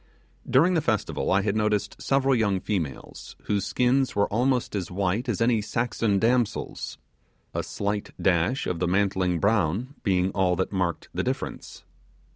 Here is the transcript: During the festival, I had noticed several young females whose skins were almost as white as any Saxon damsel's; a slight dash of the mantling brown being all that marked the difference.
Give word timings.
During 0.49 0.73
the 0.73 0.81
festival, 0.81 1.31
I 1.31 1.43
had 1.43 1.55
noticed 1.55 2.01
several 2.01 2.33
young 2.33 2.59
females 2.59 3.35
whose 3.43 3.65
skins 3.67 4.15
were 4.15 4.27
almost 4.29 4.75
as 4.75 4.89
white 4.89 5.29
as 5.29 5.41
any 5.41 5.61
Saxon 5.61 6.17
damsel's; 6.17 6.97
a 7.53 7.61
slight 7.61 8.09
dash 8.19 8.65
of 8.65 8.79
the 8.79 8.87
mantling 8.87 9.37
brown 9.39 9.93
being 10.01 10.31
all 10.31 10.55
that 10.55 10.71
marked 10.71 11.09
the 11.13 11.21
difference. 11.21 11.83